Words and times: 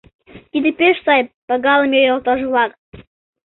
Тиде 0.51 0.69
пеш 0.79 0.95
сай, 1.05 1.21
пагалыме 1.47 1.99
йолташ-влак. 2.01 2.71